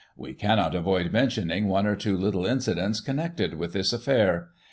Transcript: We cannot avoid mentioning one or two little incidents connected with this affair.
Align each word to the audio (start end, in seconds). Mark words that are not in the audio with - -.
We 0.17 0.33
cannot 0.33 0.73
avoid 0.73 1.11
mentioning 1.11 1.67
one 1.67 1.85
or 1.85 1.95
two 1.95 2.17
little 2.17 2.43
incidents 2.47 3.01
connected 3.01 3.53
with 3.53 3.73
this 3.73 3.93
affair. 3.93 4.49